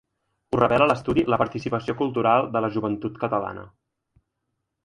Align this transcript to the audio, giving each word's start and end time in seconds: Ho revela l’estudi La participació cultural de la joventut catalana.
Ho 0.53 0.57
revela 0.61 0.87
l’estudi 0.91 1.25
La 1.33 1.39
participació 1.43 1.97
cultural 2.01 2.49
de 2.57 2.65
la 2.67 2.73
joventut 2.79 3.23
catalana. 3.27 3.71